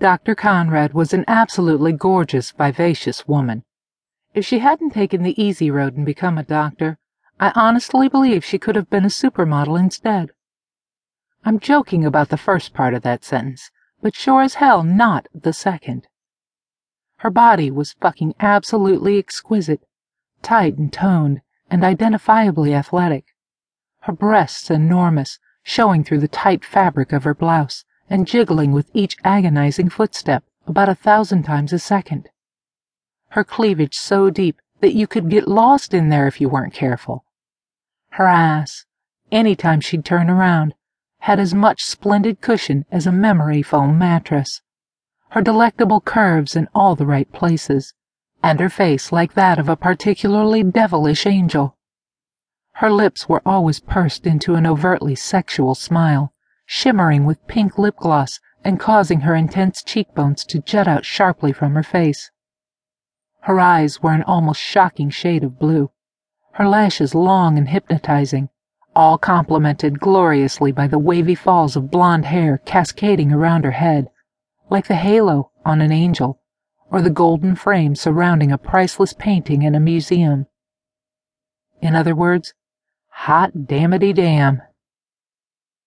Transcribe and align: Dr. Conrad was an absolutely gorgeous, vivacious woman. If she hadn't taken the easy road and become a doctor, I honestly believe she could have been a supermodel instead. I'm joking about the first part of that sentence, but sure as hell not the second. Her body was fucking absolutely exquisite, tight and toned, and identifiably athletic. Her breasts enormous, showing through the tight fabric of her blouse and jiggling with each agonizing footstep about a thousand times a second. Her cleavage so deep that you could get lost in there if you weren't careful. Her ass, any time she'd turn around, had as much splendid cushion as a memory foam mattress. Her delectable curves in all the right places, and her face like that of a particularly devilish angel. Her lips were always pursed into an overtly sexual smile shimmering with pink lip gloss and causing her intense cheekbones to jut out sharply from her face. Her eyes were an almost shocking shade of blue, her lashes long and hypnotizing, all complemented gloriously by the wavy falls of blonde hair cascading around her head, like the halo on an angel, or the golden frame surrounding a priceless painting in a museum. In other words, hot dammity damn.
Dr. 0.00 0.36
Conrad 0.36 0.94
was 0.94 1.12
an 1.12 1.24
absolutely 1.26 1.92
gorgeous, 1.92 2.52
vivacious 2.52 3.26
woman. 3.26 3.64
If 4.32 4.46
she 4.46 4.60
hadn't 4.60 4.90
taken 4.90 5.24
the 5.24 5.40
easy 5.42 5.72
road 5.72 5.96
and 5.96 6.06
become 6.06 6.38
a 6.38 6.44
doctor, 6.44 6.98
I 7.40 7.50
honestly 7.56 8.08
believe 8.08 8.44
she 8.44 8.60
could 8.60 8.76
have 8.76 8.88
been 8.88 9.04
a 9.04 9.08
supermodel 9.08 9.76
instead. 9.76 10.30
I'm 11.44 11.58
joking 11.58 12.04
about 12.04 12.28
the 12.28 12.36
first 12.36 12.74
part 12.74 12.94
of 12.94 13.02
that 13.02 13.24
sentence, 13.24 13.72
but 14.00 14.14
sure 14.14 14.42
as 14.42 14.54
hell 14.54 14.84
not 14.84 15.26
the 15.34 15.52
second. 15.52 16.06
Her 17.16 17.30
body 17.30 17.68
was 17.68 17.94
fucking 17.94 18.34
absolutely 18.38 19.18
exquisite, 19.18 19.82
tight 20.42 20.78
and 20.78 20.92
toned, 20.92 21.40
and 21.68 21.82
identifiably 21.82 22.72
athletic. 22.72 23.24
Her 24.02 24.12
breasts 24.12 24.70
enormous, 24.70 25.40
showing 25.64 26.04
through 26.04 26.20
the 26.20 26.28
tight 26.28 26.64
fabric 26.64 27.12
of 27.12 27.24
her 27.24 27.34
blouse 27.34 27.84
and 28.10 28.26
jiggling 28.26 28.72
with 28.72 28.90
each 28.94 29.16
agonizing 29.24 29.88
footstep 29.88 30.44
about 30.66 30.88
a 30.88 30.94
thousand 30.94 31.42
times 31.42 31.72
a 31.72 31.78
second. 31.78 32.28
Her 33.30 33.44
cleavage 33.44 33.94
so 33.94 34.30
deep 34.30 34.60
that 34.80 34.94
you 34.94 35.06
could 35.06 35.28
get 35.30 35.48
lost 35.48 35.92
in 35.92 36.08
there 36.08 36.26
if 36.26 36.40
you 36.40 36.48
weren't 36.48 36.72
careful. 36.72 37.24
Her 38.10 38.26
ass, 38.26 38.86
any 39.30 39.54
time 39.54 39.80
she'd 39.80 40.04
turn 40.04 40.30
around, 40.30 40.74
had 41.20 41.40
as 41.40 41.54
much 41.54 41.84
splendid 41.84 42.40
cushion 42.40 42.84
as 42.90 43.06
a 43.06 43.12
memory 43.12 43.62
foam 43.62 43.98
mattress. 43.98 44.62
Her 45.30 45.42
delectable 45.42 46.00
curves 46.00 46.56
in 46.56 46.68
all 46.74 46.94
the 46.94 47.06
right 47.06 47.30
places, 47.32 47.92
and 48.42 48.60
her 48.60 48.70
face 48.70 49.12
like 49.12 49.34
that 49.34 49.58
of 49.58 49.68
a 49.68 49.76
particularly 49.76 50.62
devilish 50.62 51.26
angel. 51.26 51.76
Her 52.74 52.90
lips 52.90 53.28
were 53.28 53.42
always 53.44 53.80
pursed 53.80 54.26
into 54.26 54.54
an 54.54 54.66
overtly 54.66 55.16
sexual 55.16 55.74
smile 55.74 56.32
shimmering 56.70 57.24
with 57.24 57.46
pink 57.46 57.78
lip 57.78 57.96
gloss 57.96 58.40
and 58.62 58.78
causing 58.78 59.20
her 59.20 59.34
intense 59.34 59.82
cheekbones 59.82 60.44
to 60.44 60.60
jut 60.60 60.86
out 60.86 61.02
sharply 61.02 61.50
from 61.50 61.74
her 61.74 61.82
face. 61.82 62.30
Her 63.40 63.58
eyes 63.58 64.02
were 64.02 64.12
an 64.12 64.22
almost 64.24 64.60
shocking 64.60 65.08
shade 65.08 65.42
of 65.42 65.58
blue, 65.58 65.90
her 66.52 66.68
lashes 66.68 67.14
long 67.14 67.56
and 67.56 67.70
hypnotizing, 67.70 68.50
all 68.94 69.16
complemented 69.16 69.98
gloriously 69.98 70.70
by 70.70 70.86
the 70.86 70.98
wavy 70.98 71.34
falls 71.34 71.74
of 71.74 71.90
blonde 71.90 72.26
hair 72.26 72.58
cascading 72.58 73.32
around 73.32 73.64
her 73.64 73.70
head, 73.70 74.10
like 74.68 74.88
the 74.88 74.94
halo 74.94 75.50
on 75.64 75.80
an 75.80 75.90
angel, 75.90 76.38
or 76.90 77.00
the 77.00 77.08
golden 77.08 77.54
frame 77.54 77.94
surrounding 77.94 78.52
a 78.52 78.58
priceless 78.58 79.14
painting 79.14 79.62
in 79.62 79.74
a 79.74 79.80
museum. 79.80 80.44
In 81.80 81.96
other 81.96 82.14
words, 82.14 82.52
hot 83.08 83.66
dammity 83.66 84.12
damn. 84.12 84.60